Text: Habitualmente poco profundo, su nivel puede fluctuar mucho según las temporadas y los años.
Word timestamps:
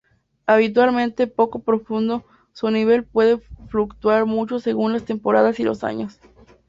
Habitualmente 0.47 1.27
poco 1.27 1.59
profundo, 1.59 2.25
su 2.53 2.71
nivel 2.71 3.03
puede 3.03 3.37
fluctuar 3.69 4.25
mucho 4.25 4.57
según 4.59 4.93
las 4.93 5.05
temporadas 5.05 5.59
y 5.59 5.63
los 5.63 5.83
años. 5.83 6.19